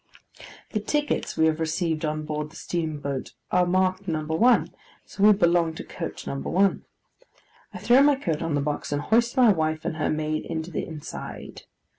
The 0.71 0.79
tickets 0.79 1.37
we 1.37 1.45
have 1.45 1.59
received 1.59 2.05
on 2.05 2.23
board 2.25 2.49
the 2.49 2.55
steamboat 2.55 3.33
are 3.51 3.67
marked 3.67 4.07
No. 4.07 4.23
1, 4.25 4.73
so 5.05 5.21
we 5.23 5.31
belong 5.31 5.75
to 5.75 5.83
coach 5.83 6.25
No. 6.25 6.37
1. 6.39 6.83
I 7.75 7.77
throw 7.77 8.01
my 8.01 8.15
coat 8.15 8.41
on 8.41 8.55
the 8.55 8.61
box, 8.61 8.91
and 8.91 9.03
hoist 9.03 9.37
my 9.37 9.51
wife 9.53 9.85
and 9.85 9.97
her 9.97 10.09
maid 10.09 10.43
into 10.47 10.71
the 10.71 10.87
inside. 10.87 11.65